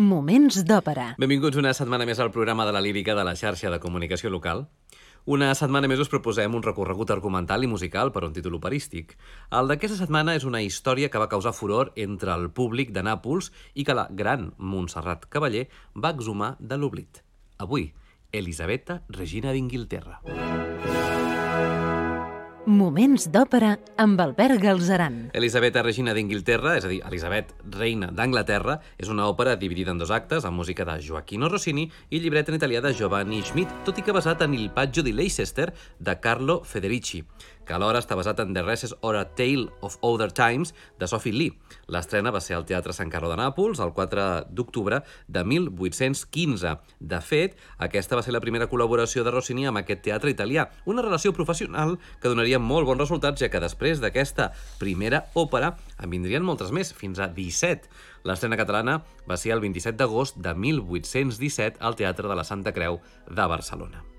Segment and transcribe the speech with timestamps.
[0.00, 1.18] Moments d'òpera.
[1.20, 4.62] Benvinguts una setmana més al programa de la lírica de la xarxa de comunicació local.
[5.28, 9.12] Una setmana més us proposem un recorregut argumental i musical per un títol operístic.
[9.52, 13.52] El d'aquesta setmana és una història que va causar furor entre el públic de Nàpols
[13.74, 17.20] i que la gran Montserrat Cavaller va exhumar de l'oblit.
[17.60, 17.90] Avui,
[18.32, 20.22] Elisabetta, regina d'Inglaterra.
[22.62, 25.16] Moments d'òpera amb Albert Galzeran.
[25.34, 30.12] Elisabetta, regina d'Inglaterra, és a dir, Elisabet, reina d'Anglaterra, és una òpera dividida en dos
[30.14, 34.06] actes, amb música de Joaquino Rossini i llibret en italià de Giovanni Schmidt, tot i
[34.06, 37.24] que basat en Il Paggio di Leicester de Carlo Federici
[37.66, 41.32] que alhora està basat en The Reses or a Tale of Other Times de Sophie
[41.32, 41.56] Lee.
[41.92, 46.76] L'estrena va ser al Teatre Sant Carlo de Nàpols el 4 d'octubre de 1815.
[47.00, 51.04] De fet, aquesta va ser la primera col·laboració de Rossini amb aquest teatre italià, una
[51.04, 56.44] relació professional que donaria molt bons resultats, ja que després d'aquesta primera òpera en vindrien
[56.44, 57.90] moltes més, fins a 17.
[58.28, 63.00] L'estrena catalana va ser el 27 d'agost de 1817 al Teatre de la Santa Creu
[63.26, 64.11] de Barcelona.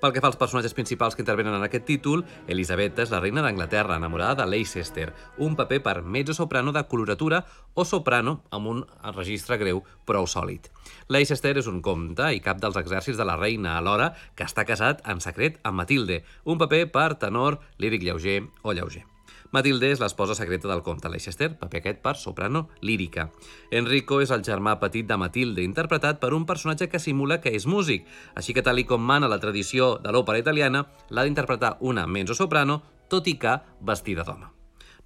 [0.00, 3.42] Pel que fa als personatges principals que intervenen en aquest títol, Elisabetta és la reina
[3.44, 5.10] d'Anglaterra, enamorada de Leicester,
[5.44, 7.42] un paper per mezzo-soprano de coloratura
[7.74, 10.72] o soprano amb un registre greu prou sòlid.
[11.12, 15.04] Leicester és un comte i cap dels exèrcits de la reina, alhora que està casat
[15.04, 19.09] en secret amb Matilde, un paper per tenor, líric lleuger o lleuger.
[19.50, 23.30] Matilde és l'esposa secreta del comte Leicester, paper aquest per soprano lírica.
[23.74, 27.66] Enrico és el germà petit de Matilde, interpretat per un personatge que simula que és
[27.66, 28.06] músic,
[28.38, 32.78] així que tal i com mana la tradició de l'òpera italiana, l'ha d'interpretar una mezzo-soprano,
[33.10, 34.54] tot i que vestida d'home.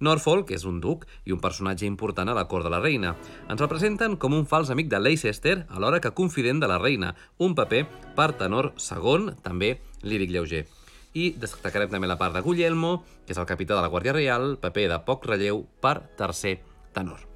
[0.05, 3.15] Norfolk és un duc i un personatge important a la cort de la reina.
[3.49, 7.15] Ens el presenten com un fals amic de Leicester, alhora que confident de la reina,
[7.39, 10.67] un paper per tenor segon, també líric lleuger
[11.15, 14.57] i destacarem també la part de Guglielmo, que és el capità de la Guàrdia Reial,
[14.61, 16.59] paper de poc relleu per tercer
[16.93, 17.34] tenor.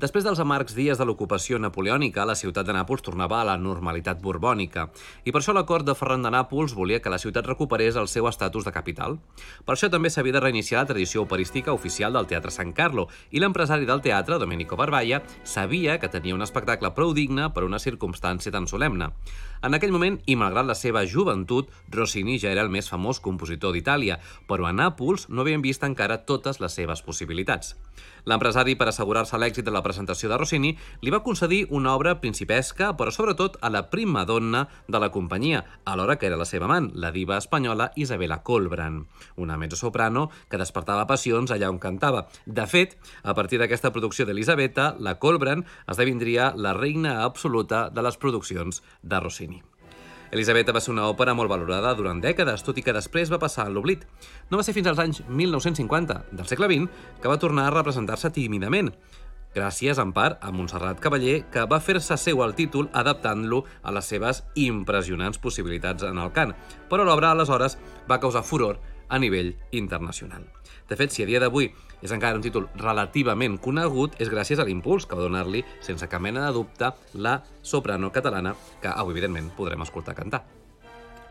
[0.00, 4.22] Després dels amargs dies de l'ocupació napoleònica, la ciutat de Nàpols tornava a la normalitat
[4.24, 4.86] borbònica,
[5.24, 8.08] i per això la cort de Ferran de Nàpols volia que la ciutat recuperés el
[8.08, 9.18] seu estatus de capital.
[9.66, 13.42] Per això també s'havia de reiniciar la tradició operística oficial del Teatre San Carlo, i
[13.42, 18.52] l'empresari del teatre, Domenico Barballa, sabia que tenia un espectacle prou digne per una circumstància
[18.52, 19.12] tan solemne.
[19.62, 23.76] En aquell moment, i malgrat la seva joventut, Rossini ja era el més famós compositor
[23.76, 27.76] d'Itàlia, però a Nàpols no havien vist encara totes les seves possibilitats.
[28.26, 32.92] L'empresari, per assegurar-se l'èxit de la presentació de Rossini, li va concedir una obra principesca,
[32.98, 36.90] però sobretot a la prima donna de la companyia, alhora que era la seva amant,
[36.94, 39.02] la diva espanyola Isabella Colbran,
[39.36, 42.26] una mezzo-soprano que despertava passions allà on cantava.
[42.46, 48.16] De fet, a partir d'aquesta producció d'Elisabetta, la Colbran esdevindria la reina absoluta de les
[48.16, 49.62] produccions de Rossini.
[50.32, 53.66] Elisabetta va ser una òpera molt valorada durant dècades, tot i que després va passar
[53.66, 54.06] a l'oblit.
[54.48, 58.32] No va ser fins als anys 1950 del segle XX que va tornar a representar-se
[58.32, 58.88] tímidament,
[59.54, 64.08] gràcies en part a Montserrat Cavaller, que va fer-se seu el títol adaptant-lo a les
[64.08, 66.54] seves impressionants possibilitats en el cant,
[66.90, 67.78] però l'obra aleshores
[68.10, 70.48] va causar furor a nivell internacional.
[70.88, 71.68] De fet, si a dia d'avui
[72.02, 76.24] és encara un títol relativament conegut, és gràcies a l'impuls que va donar-li, sense cap
[76.24, 80.61] mena de dubte, la soprano catalana, que avui, evidentment, podrem escoltar cantar.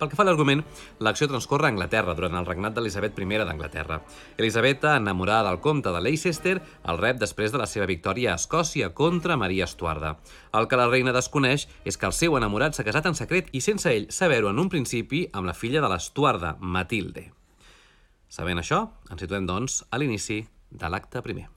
[0.02, 0.64] Pel que fa a l'argument,
[1.06, 4.00] l'acció transcorre a Anglaterra durant el regnat d'Elisabet I d'Anglaterra.
[4.36, 6.56] Elisabetta, enamorada del comte de Leicester,
[6.90, 10.16] el rep després de la seva victòria a Escòcia contra Maria Estuarda.
[10.58, 13.62] El que la reina desconeix és que el seu enamorat s'ha casat en secret i
[13.62, 17.30] sense ell saber-ho en un principi amb la filla de l'Estuarda, Matilde.
[18.28, 21.52] Sabent això, ens situem, doncs, a l'inici de l'acte primer.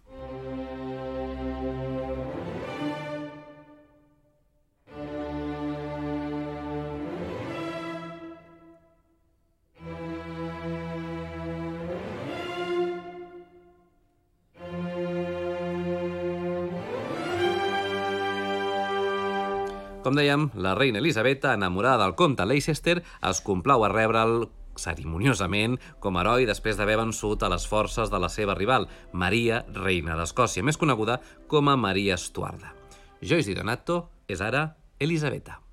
[20.15, 24.45] Com dèiem, la reina Elisabetta, enamorada del comte Leicester, es complau a rebre'l
[24.79, 29.65] ceremoniosament com a heroi després d'haver vençut a les forces de la seva rival, Maria,
[29.75, 31.19] reina d'Escòcia, més coneguda
[31.51, 32.77] com a Maria Estuarda.
[33.19, 34.69] Joyce Di Donato és ara
[35.03, 35.64] Elisabetta.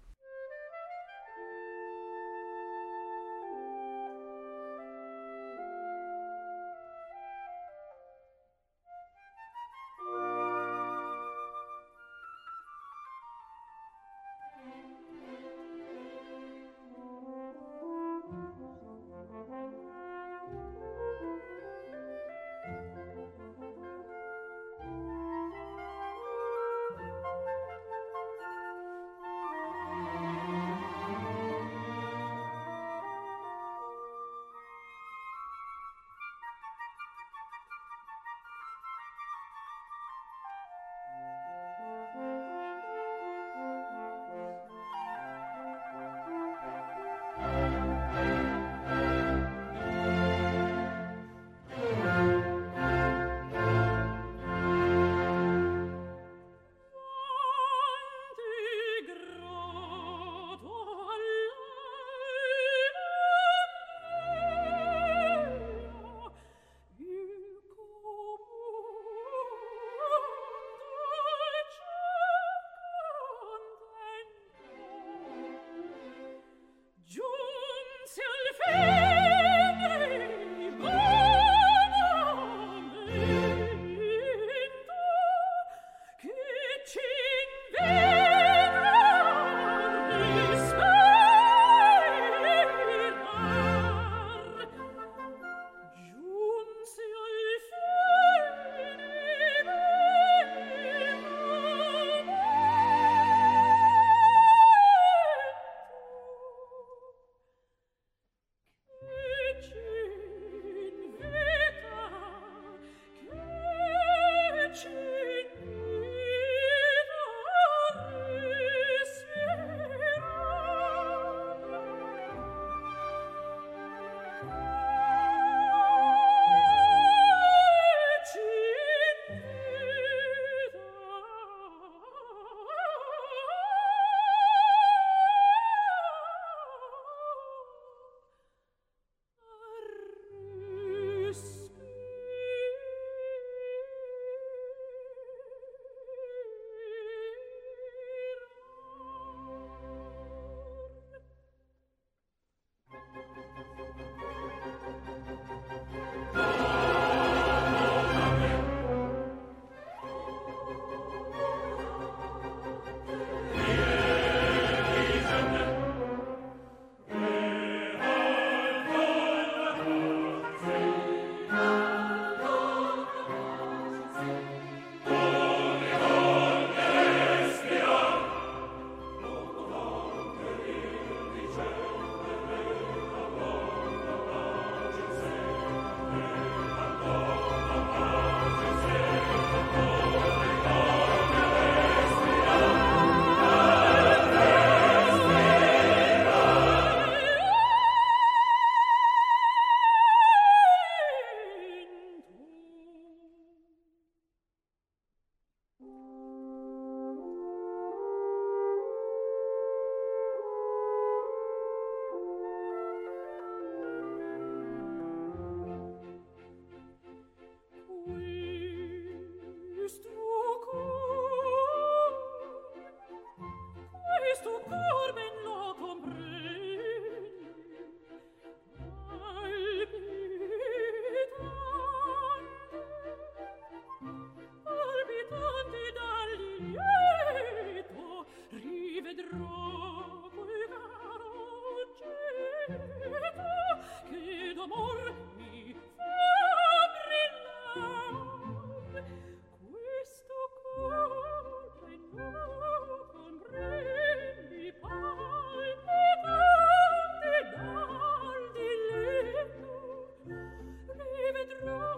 [261.63, 261.90] love.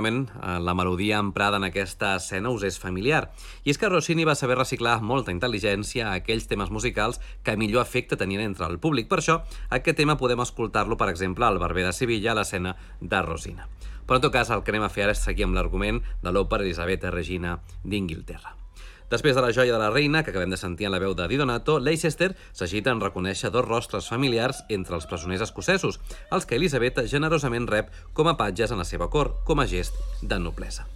[0.00, 3.26] Segurament eh, la melodia emprada en aquesta escena us és familiar.
[3.68, 7.84] I és que Rossini va saber reciclar amb molta intel·ligència aquells temes musicals que millor
[7.84, 9.10] efecte tenien entre el públic.
[9.10, 13.20] Per això, aquest tema podem escoltar-lo, per exemple, al Barber de Sevilla, a l'escena de
[13.26, 13.68] Rosina.
[14.06, 16.32] Però en tot cas, el que anem a fer ara és seguir amb l'argument de
[16.32, 18.56] l'òpera Elisabetta Regina d'Inglaterra.
[19.10, 21.26] Després de la joia de la reina, que acabem de sentir en la veu de
[21.26, 25.98] Di Donato, Leicester s'agita en reconèixer dos rostres familiars entre els presoners escocesos,
[26.30, 29.98] els que Elisabet generosament rep com a patges en la seva cort, com a gest
[30.22, 30.86] de noblesa.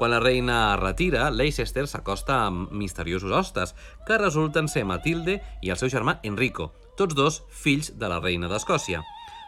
[0.00, 3.76] Quan la reina retira, Leicester s'acosta amb misteriosos hostes,
[4.08, 8.50] que resulten ser Matilde i el seu germà Enrico, tots dos fills de la reina
[8.50, 9.04] d'Escòcia.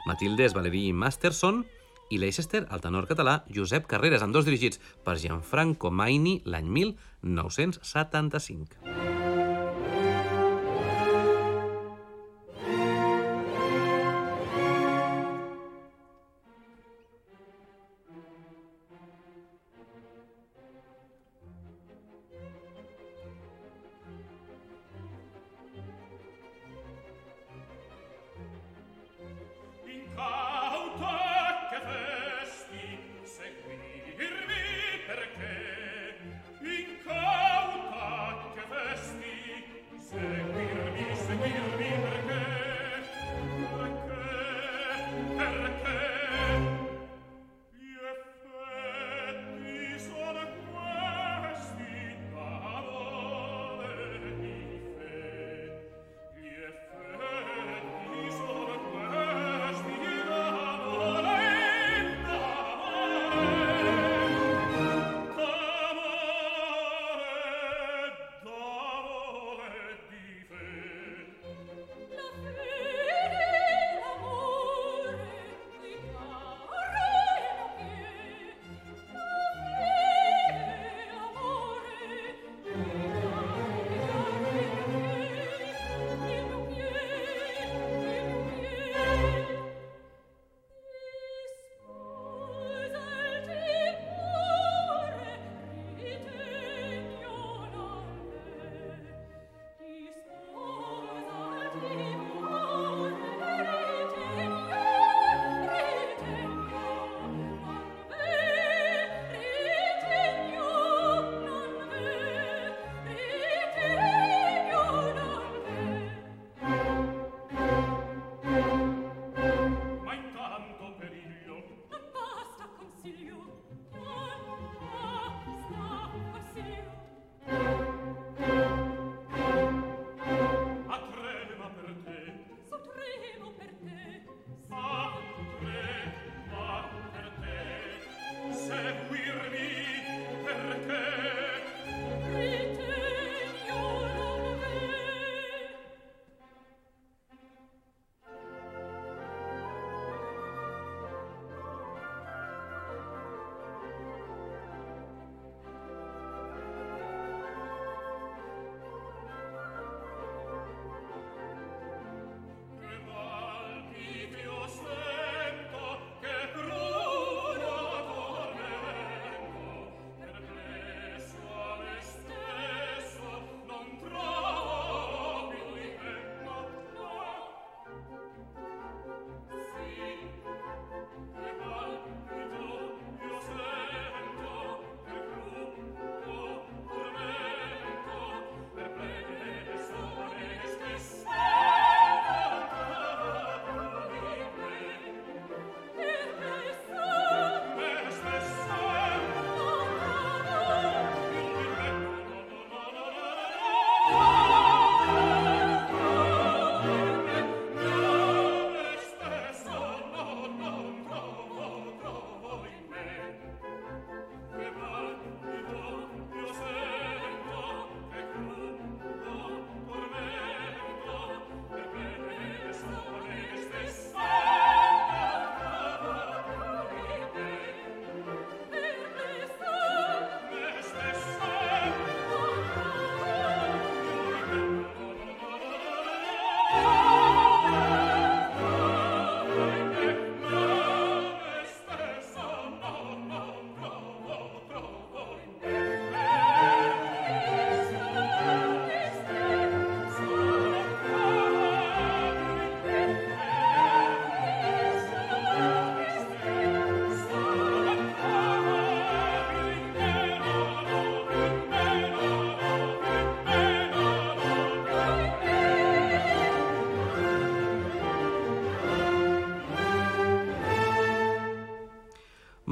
[0.06, 1.64] Matilde és Valerie Masterson,
[2.12, 9.21] i Leicester, el tenor català Josep Carreras, amb dos dirigits per Gianfranco Maini l'any 1975.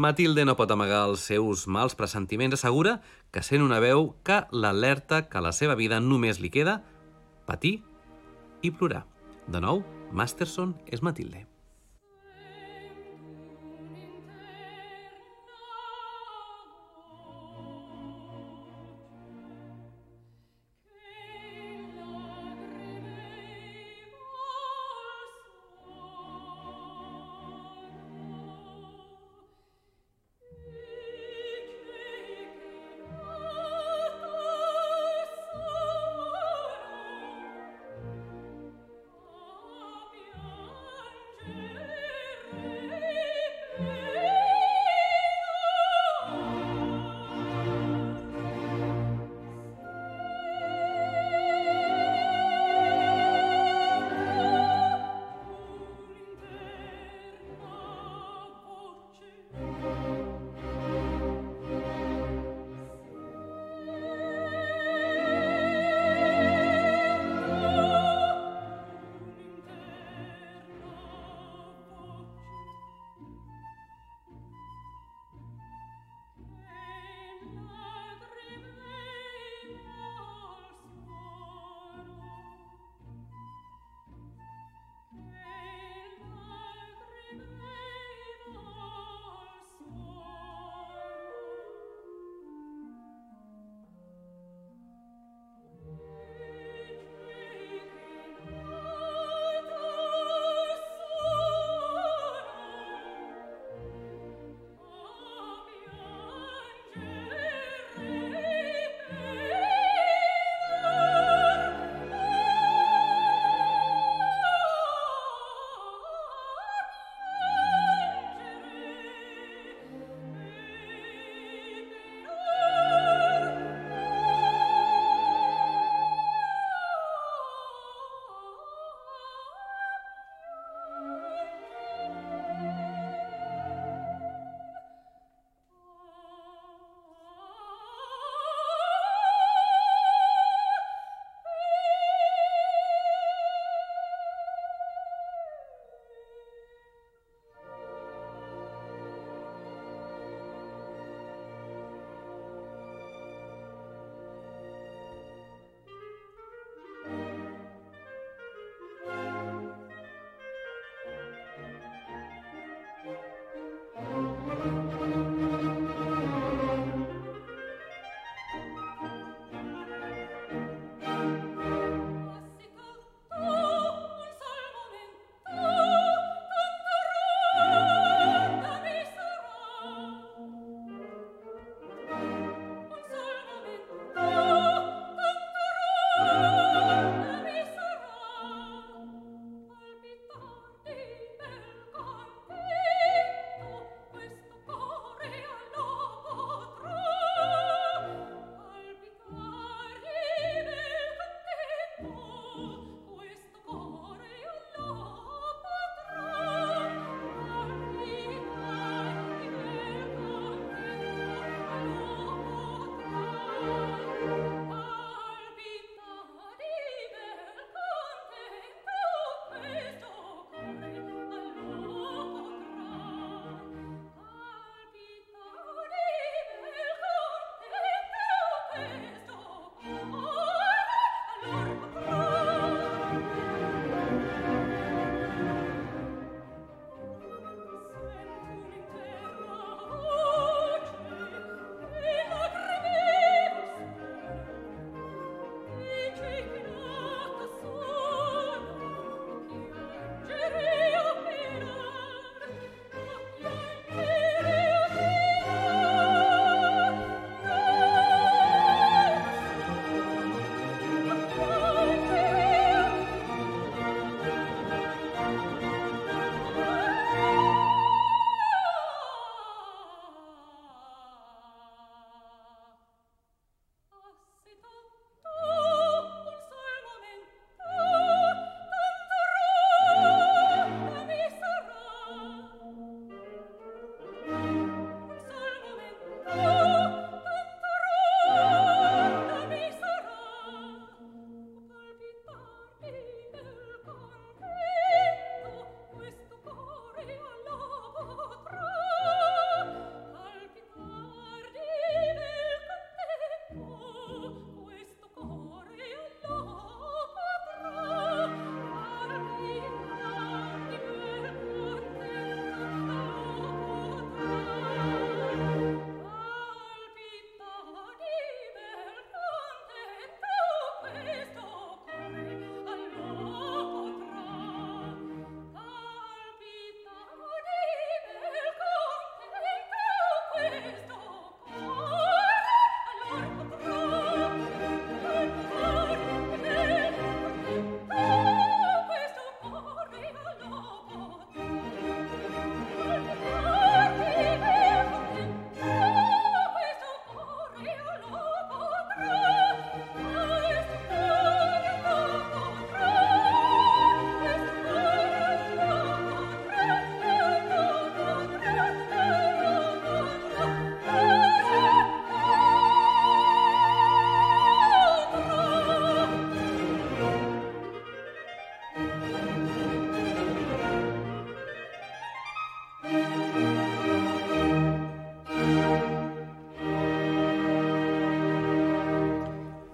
[0.01, 3.01] Matilde no pot amagar els seus mals pressentiments, assegura
[3.35, 6.79] que sent una veu que l'alerta que a la seva vida només li queda
[7.45, 7.83] patir
[8.65, 9.05] i plorar.
[9.45, 9.85] De nou,
[10.17, 11.50] Masterson és Matilde.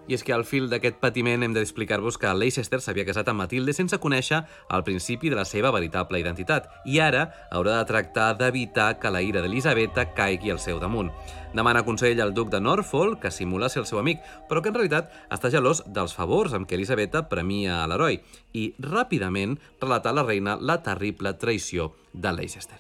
[0.06, 3.72] I és que al fil d'aquest patiment hem d'explicar-vos que Leicester s'havia casat amb Matilde
[3.74, 4.38] sense conèixer
[4.70, 9.24] al principi de la seva veritable identitat i ara haurà de tractar d'evitar que la
[9.26, 11.10] ira d'Elisabeta caigui al seu damunt.
[11.56, 14.78] Demana consell al duc de Norfolk, que simula ser el seu amic, però que en
[14.78, 18.20] realitat està gelós dels favors amb què Elisabeta premia a l'heroi
[18.54, 22.78] i ràpidament relata a la reina la terrible traïció de Leicester.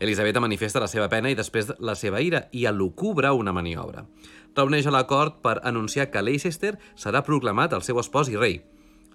[0.00, 4.04] Elisabeta manifesta la seva pena i després la seva ira i alucubra una maniobra.
[4.54, 8.60] Reuneix a la cort per anunciar que Leicester serà proclamat el seu espòs i rei.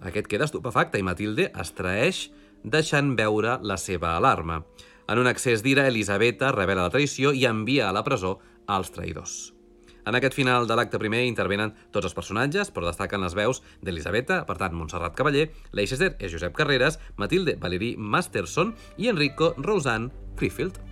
[0.03, 2.25] Aquest queda estupefacte i Matilde es traeix
[2.63, 4.63] deixant veure la seva alarma.
[5.09, 9.53] En un accés d'ira, Elisabeta revela la traïció i envia a la presó als traïdors.
[10.09, 14.41] En aquest final de l'acte primer intervenen tots els personatges, però destaquen les veus d'Elisabeta,
[14.47, 20.88] per tant, Montserrat Cavaller, Leicester és Josep Carreras, Matilde Valerí Masterson i Enrico Rosanne Crefield.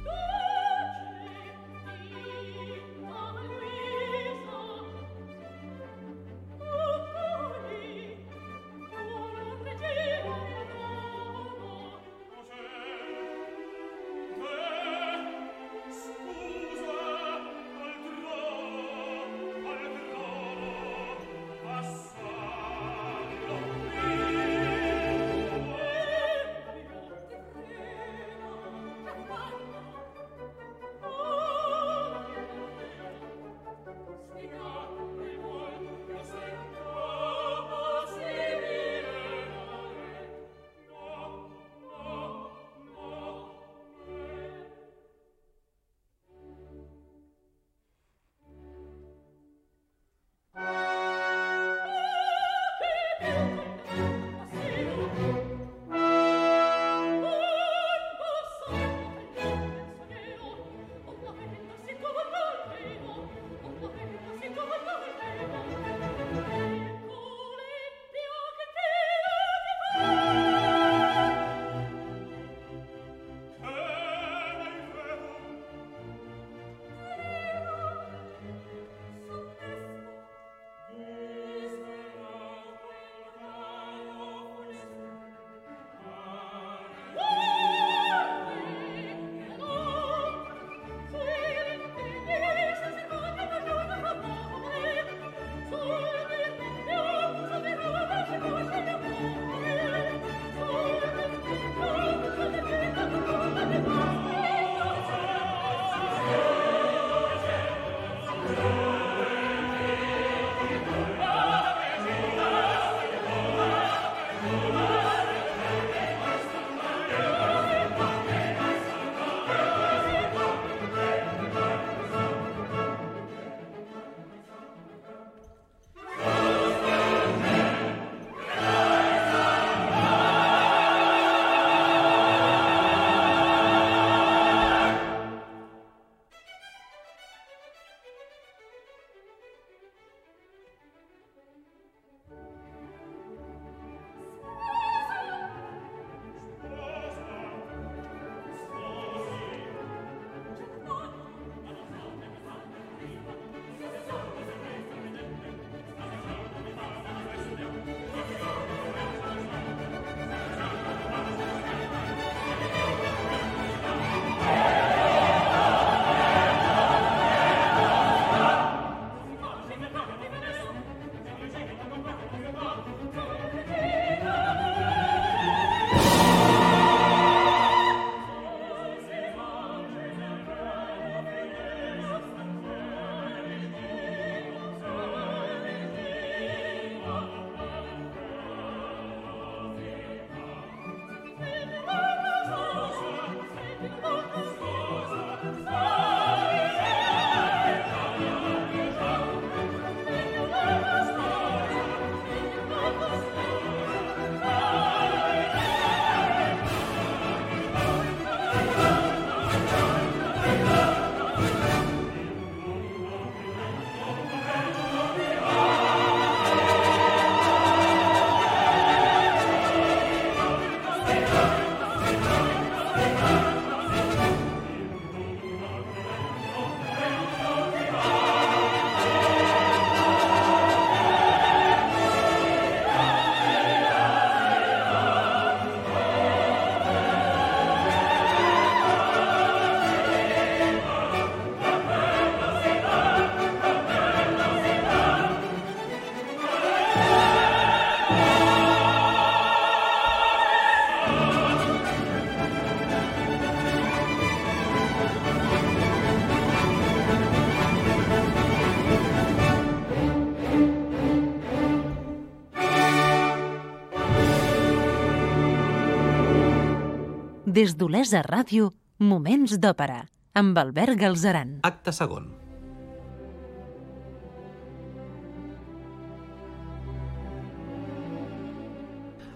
[267.57, 268.67] Des d'Olesa Ràdio,
[269.01, 270.03] Moments d'Òpera,
[270.37, 271.55] amb Albert Galzeran.
[271.65, 272.27] Acte segon.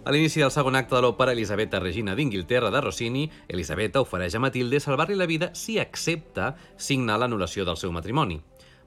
[0.05, 4.43] A l'inici del segon acte de l'òpera Elisabetta Regina d'Inglaterra de Rossini, Elisabetta ofereix a
[4.45, 8.37] Matilde salvar-li la vida si accepta signar l'anul·lació del seu matrimoni.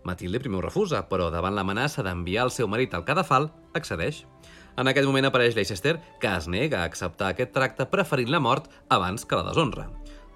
[0.04, 4.28] Matilde primer ho refusa, però davant l'amenaça d'enviar el seu marit al cadafal, accedeix.
[4.76, 8.66] En aquest moment apareix Leicester, que es nega a acceptar aquest tracte preferint la mort
[8.90, 9.86] abans que la deshonra.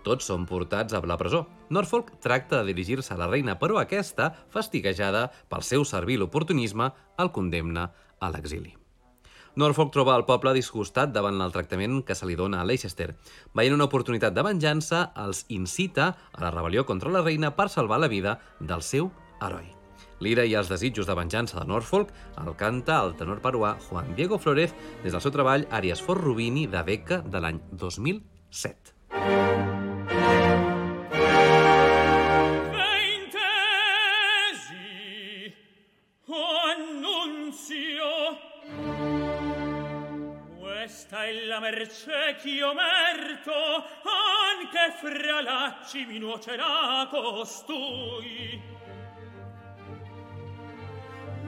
[0.07, 1.47] Tots són portats a la presó.
[1.75, 7.33] Norfolk tracta de dirigir-se a la reina, però aquesta, fastiguejada pel seu servil oportunisme, el
[7.35, 8.77] condemna a l'exili.
[9.59, 13.17] Norfolk troba el poble disgustat davant el tractament que se li dona a Leicester.
[13.59, 17.99] Veient una oportunitat de venjança, els incita a la rebel·lió contra la reina per salvar
[17.99, 19.11] la vida del seu
[19.43, 19.78] heroi.
[20.25, 22.11] L'ira i els desitjos de venjança de Norfolk
[22.43, 26.67] el canta el tenor peruà Juan Diego Flores des del seu treball Arias for Rubini
[26.67, 28.95] de Beca de l'any 2007.
[34.59, 35.55] Intesi,
[36.27, 36.43] o
[36.75, 38.11] annunzio,
[40.59, 43.55] questa è la mercé ch'io merto,
[44.03, 48.61] anche fra lacci mi nuocerà costui.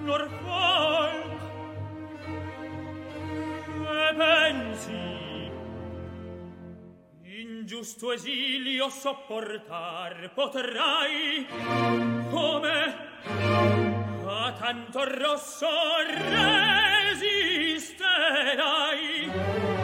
[0.04, 0.28] nor
[3.92, 5.50] e pensi
[7.22, 11.46] ingiusto esilio sopportar potrai
[12.30, 12.96] come
[14.26, 15.68] a tanto rosso
[17.12, 19.79] resisterai.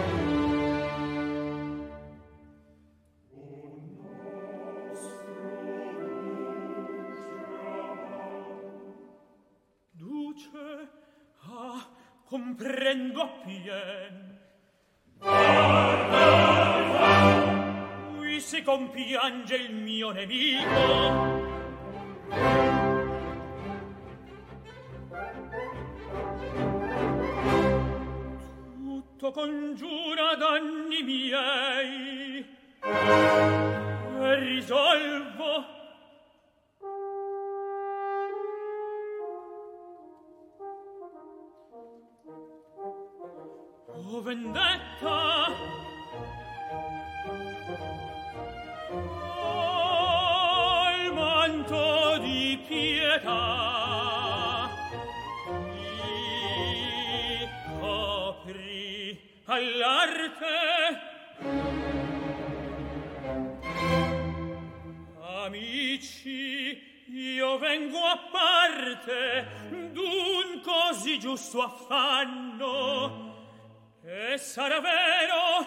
[12.37, 14.39] Comprendo appien.
[18.19, 21.45] Qui si compiange il mio nemico.
[28.85, 32.47] Tutto congiura danni miei.
[34.21, 35.76] E risolvo
[44.37, 45.55] vendetta.
[49.39, 53.95] Oh manto di pietà
[58.45, 60.45] Mi all'arte.
[65.45, 69.47] Amici, io vengo a parte
[69.93, 73.26] d'un così giusto affanno
[74.09, 75.67] e sarà vero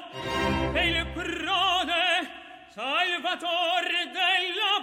[0.71, 2.30] che il prode
[2.69, 4.80] salvator della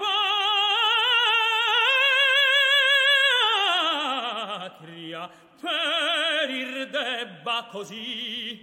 [4.61, 8.63] patria perir debba così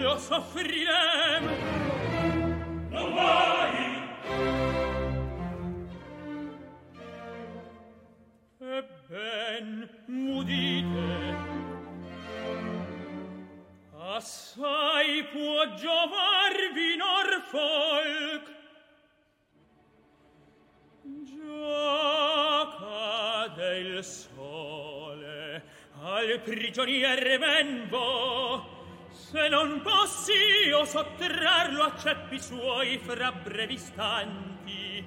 [0.00, 1.44] lo soffrirem
[2.90, 4.04] non mai.
[8.58, 10.75] Ebben, mudite,
[14.26, 18.54] Assai può giovarvi Norfolk.
[21.22, 25.62] Già cade il sole,
[26.02, 30.32] al prigionier venvo, se non possi
[30.66, 35.06] io sottrarlo a ceppi suoi fra brevi istanti.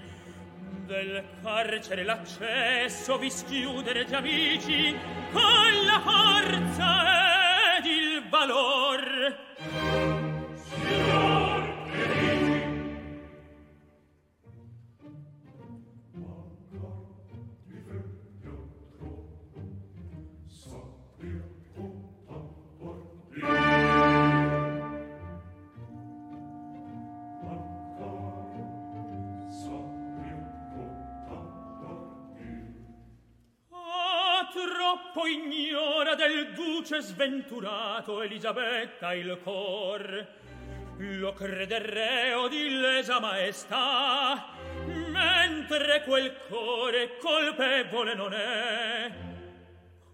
[0.86, 4.98] Del carcere l'accesso vi schiudere gli amici
[5.34, 8.99] con la forza ed il valor.
[9.30, 9.89] 哎。
[36.90, 40.28] dolce sventurato Elisabetta il cor.
[40.98, 44.48] Lo crederreo d'illesa maestà
[44.86, 49.12] mentre quel core colpevole non è.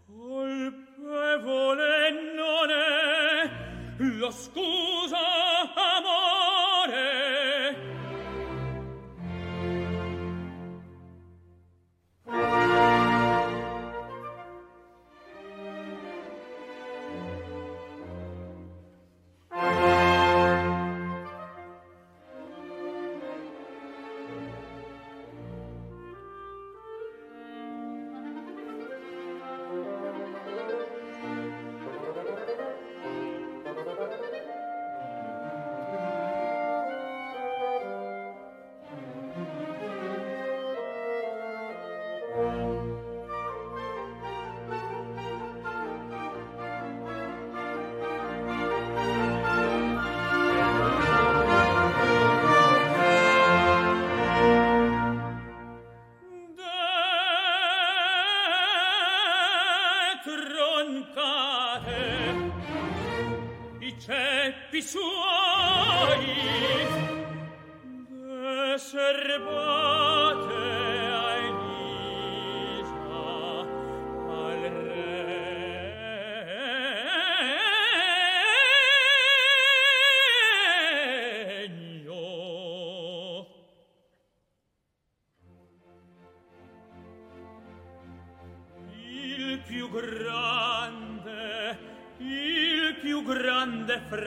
[0.05, 3.49] Colpevole non è.
[3.97, 5.17] Lo scusa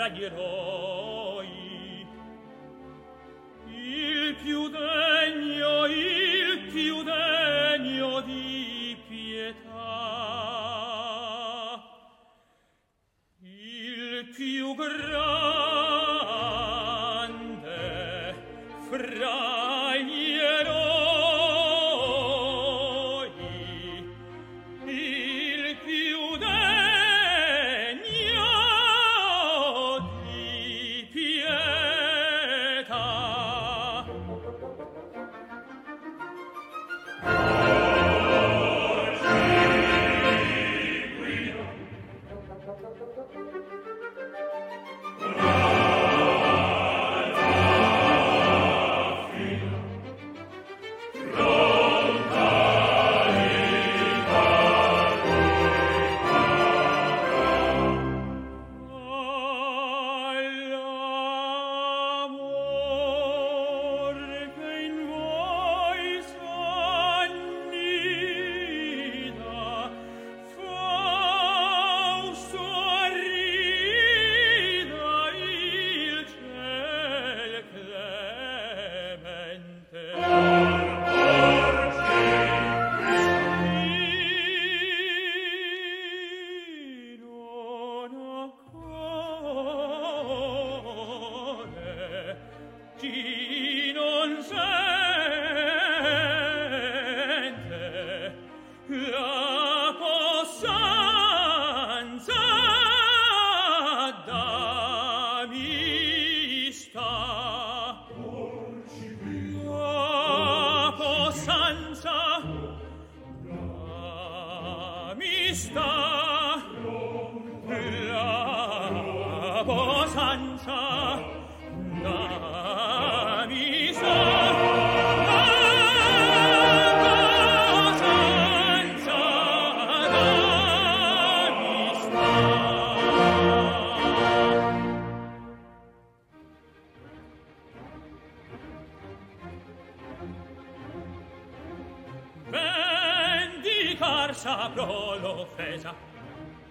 [0.08, 0.57] bagherò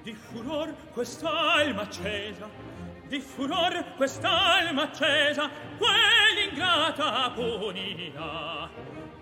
[0.07, 2.47] di furor quest'alma accesa
[3.09, 8.69] di furor quest'alma accesa quell'ingrata punirà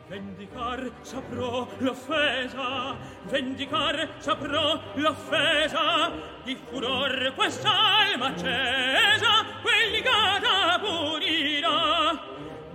[0.07, 6.11] vendicar saprò l'offesa vendicar saprò l'offesa
[6.43, 9.31] di furor quest'alma accesa
[9.63, 12.21] quell'ingrata punirà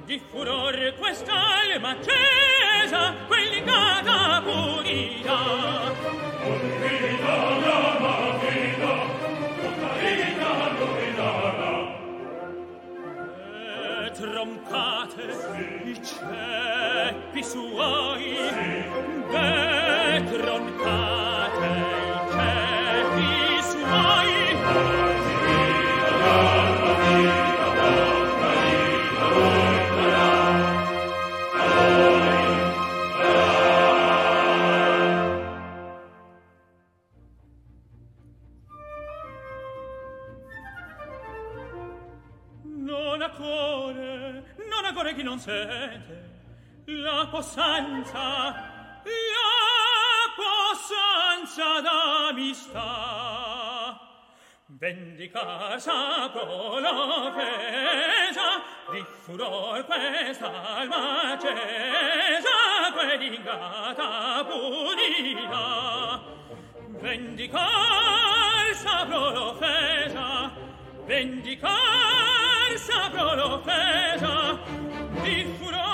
[0.04, 5.70] di furor quest'alma accesa quell'ingata punirà
[6.42, 7.99] E
[14.40, 15.26] trompate,
[15.84, 18.36] i ceppi suoi,
[47.40, 48.52] possanza
[49.32, 49.52] la
[50.36, 52.90] possanza d'amistà.
[54.66, 58.60] Vendica sacro l'offesa
[58.90, 62.56] di furor quest'alma accesa
[62.92, 66.20] quell'ingata punita
[67.00, 70.52] vendicar sacro l'offesa
[71.06, 74.58] vendicar sacro l'offesa
[75.22, 75.89] di furor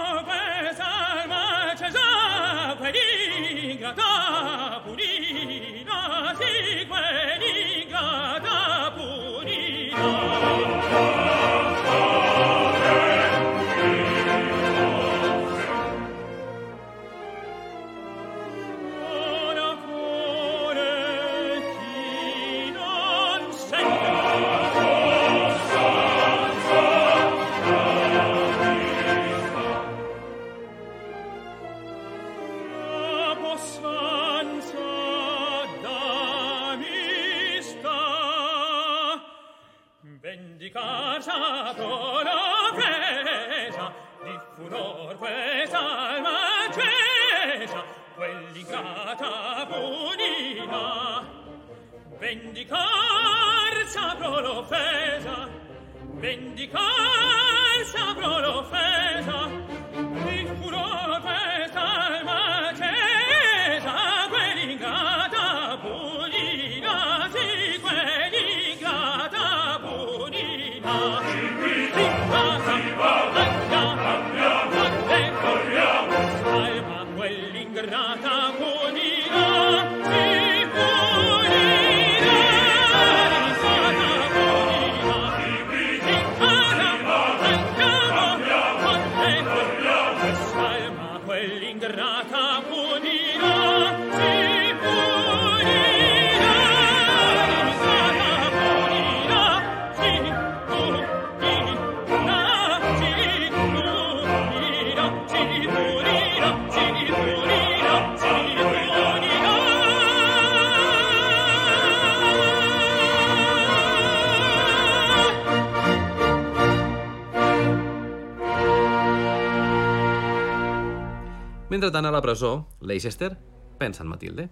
[121.96, 123.38] tant a la presó, Leicester
[123.78, 124.50] pensa en Matilde.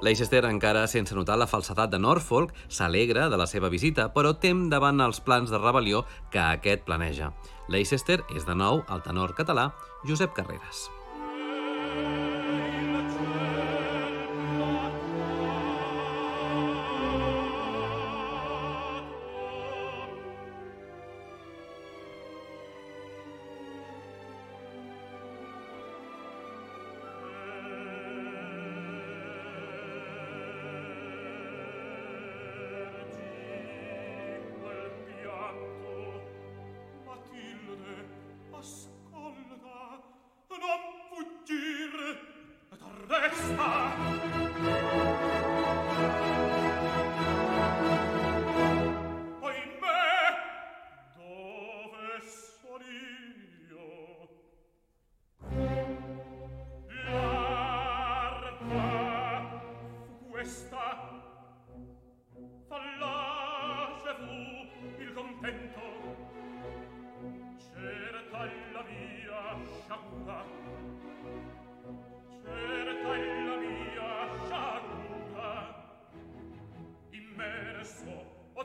[0.00, 4.70] Leicester, encara sense notar la falsedat de Norfolk, s'alegra de la seva visita, però tem
[4.72, 7.32] davant els plans de rebel·lió que aquest planeja.
[7.68, 9.72] Leicester és de nou el tenor català
[10.08, 10.88] Josep Carreras.
[11.14, 12.33] Mm.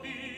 [0.02, 0.29] di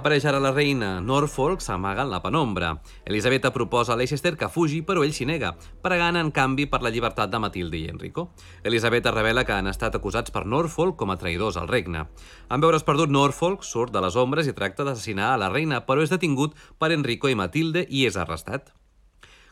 [0.00, 0.94] Apareix ara la reina.
[1.04, 2.70] Norfolk s'amaga en la penombra.
[3.04, 5.50] Elisabetta proposa a Leicester que fugi, però ell s'hi nega,
[5.84, 8.30] pregant en canvi per la llibertat de Matilde i Enrico.
[8.64, 12.06] Elisabetta revela que han estat acusats per Norfolk com a traïdors al regne.
[12.48, 16.00] En veure's perdut, Norfolk surt de les ombres i tracta d'assassinar a la reina, però
[16.00, 18.72] és detingut per Enrico i Matilde i és arrestat.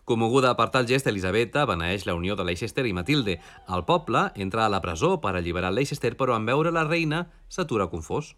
[0.08, 3.36] Commoguda per tal gest, Elisabetta beneeix la unió de Leicester i Matilde.
[3.68, 7.92] El poble entra a la presó per alliberar Leicester, però en veure la reina s'atura
[7.92, 8.32] confós.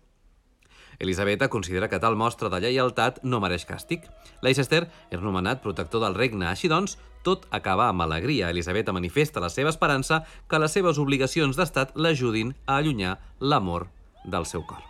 [1.01, 4.05] Elisabetta considera que tal mostra de lleialtat no mereix càstig.
[4.45, 8.51] Leicester és nomenat protector del regne, així doncs, tot acaba amb alegria.
[8.53, 13.89] Elisabetta manifesta la seva esperança que les seves obligacions d'estat l'ajudin a allunyar l'amor
[14.25, 14.85] del seu cor.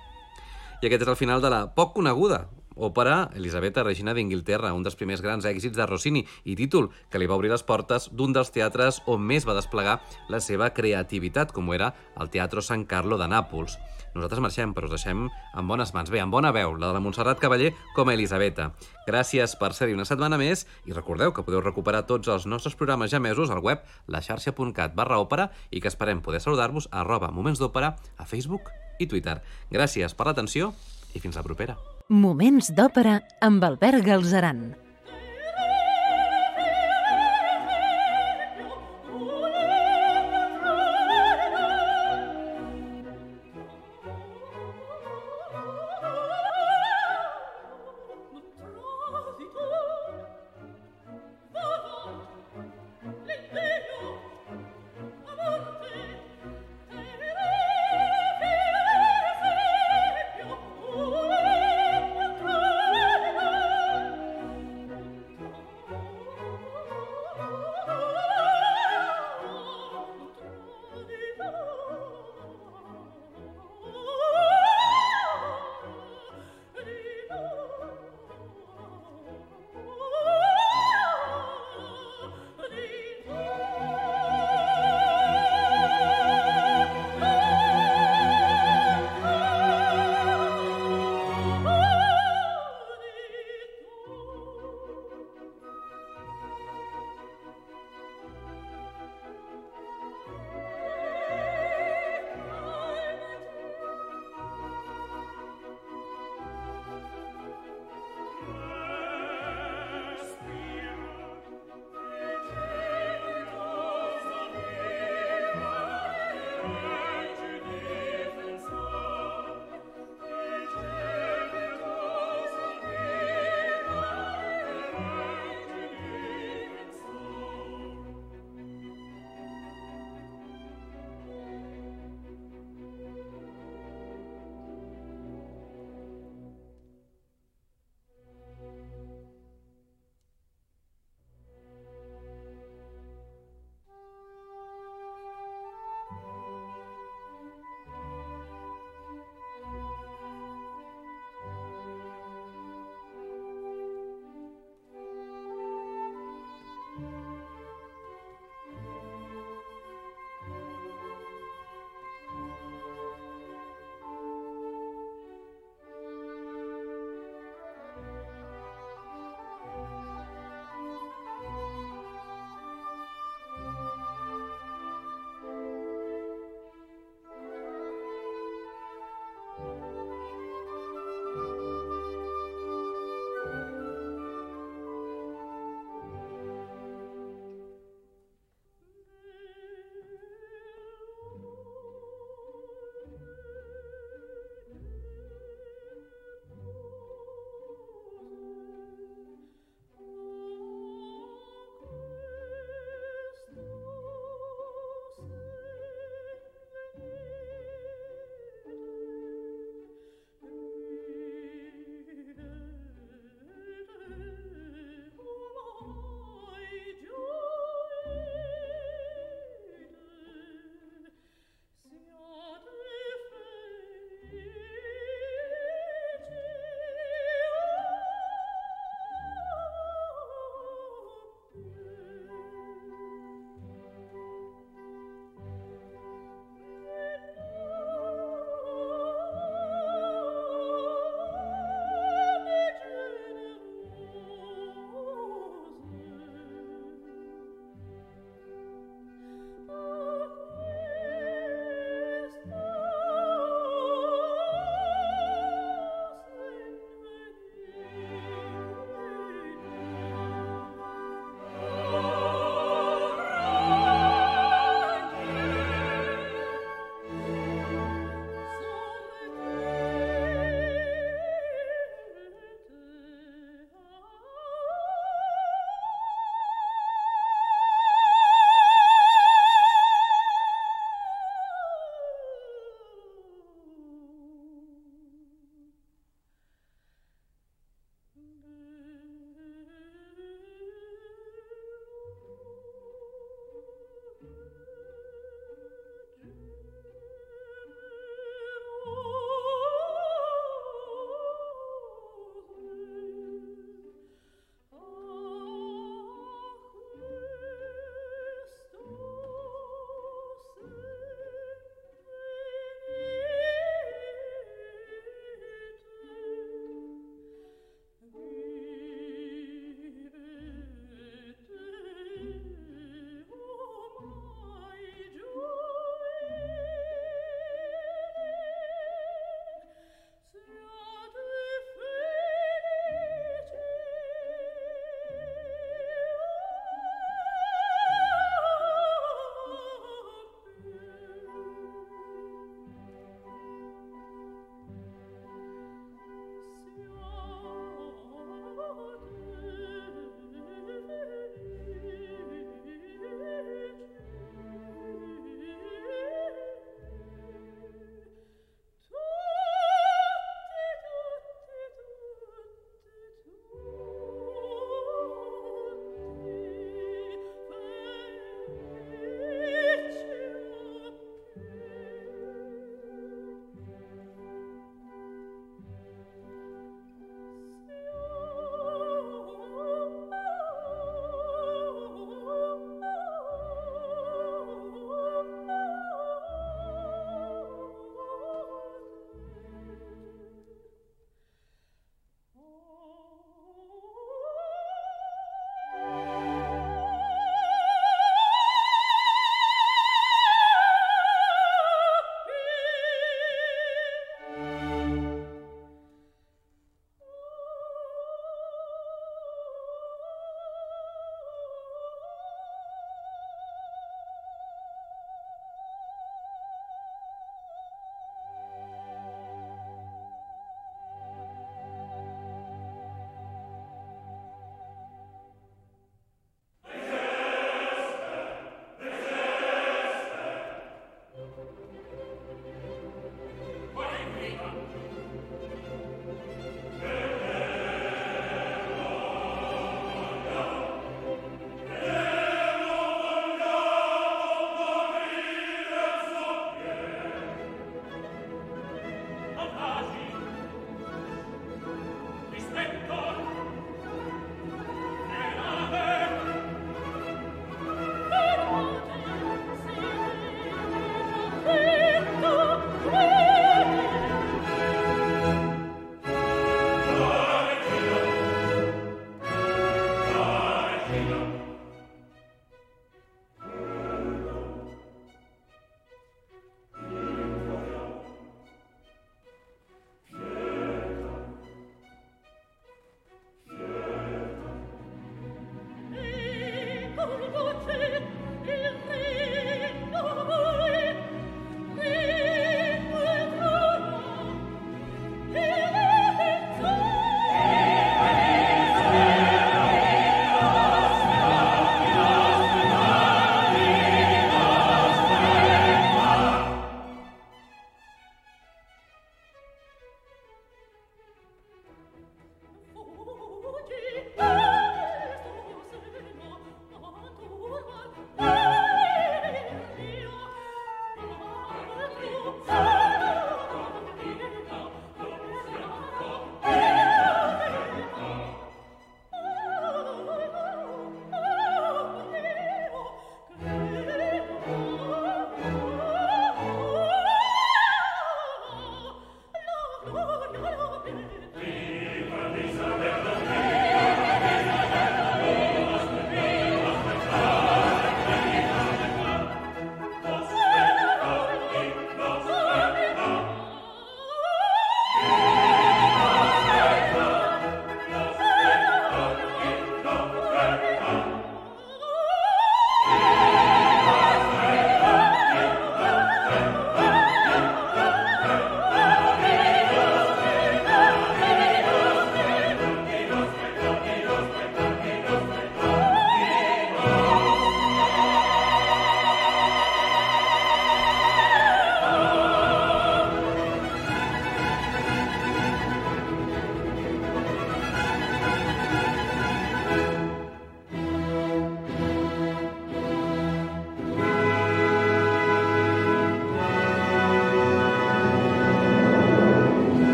[0.82, 2.48] I aquest és el final de la poc coneguda
[2.80, 7.28] òpera Elisabetta Regina d'Inglaterra, un dels primers grans èxits de Rossini i títol que li
[7.28, 10.00] va obrir les portes d'un dels teatres on més va desplegar
[10.32, 13.76] la seva creativitat, com era el Teatro San Carlo de Nàpols.
[14.14, 16.10] Nosaltres marxem, però us deixem en bones mans.
[16.10, 18.70] Bé, en bona veu, la de la Montserrat Cavaller com a Elisabetta.
[19.06, 23.12] Gràcies per ser-hi una setmana més i recordeu que podeu recuperar tots els nostres programes
[23.14, 27.62] ja mesos al web laxarxa.cat barra òpera i que esperem poder saludar-vos a arroba Moments
[27.62, 29.40] d'Òpera a Facebook i Twitter.
[29.70, 30.74] Gràcies per l'atenció
[31.14, 31.78] i fins la propera.
[32.10, 34.89] Moments d'òpera amb Albert Galzeran.